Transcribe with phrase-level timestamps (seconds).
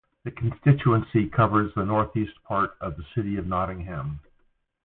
[0.23, 4.19] The constituency covers the north-eastern part of the City of Nottingham.